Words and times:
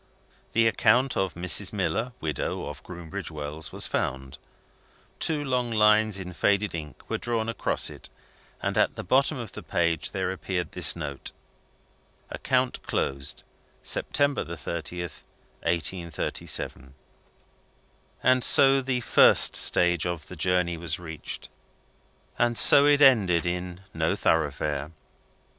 The 0.53 0.65
account 0.67 1.15
of 1.15 1.35
Mrs. 1.35 1.71
Miller, 1.71 2.11
widow, 2.19 2.65
of 2.67 2.81
Groombridge 2.81 3.29
Wells, 3.29 3.71
was 3.71 3.85
found. 3.85 4.39
Two 5.19 5.43
long 5.43 5.69
lines, 5.69 6.17
in 6.17 6.33
faded 6.33 6.73
ink, 6.73 7.07
were 7.07 7.19
drawn 7.19 7.47
across 7.47 7.87
it; 7.91 8.09
and 8.63 8.79
at 8.79 8.95
the 8.95 9.03
bottom 9.03 9.37
of 9.37 9.51
the 9.51 9.61
page 9.61 10.09
there 10.09 10.31
appeared 10.31 10.71
this 10.71 10.95
note: 10.95 11.31
"Account 12.31 12.81
closed, 12.87 13.43
September 13.83 14.43
30th, 14.43 15.21
1837." 15.61 16.95
So 18.41 18.81
the 18.81 19.01
first 19.01 19.55
stage 19.55 20.07
of 20.07 20.27
the 20.29 20.35
journey 20.35 20.77
was 20.77 20.97
reached 20.97 21.47
and 22.39 22.57
so 22.57 22.87
it 22.87 23.01
ended 23.03 23.45
in 23.45 23.81
No 23.93 24.15
Thoroughfare! 24.15 24.93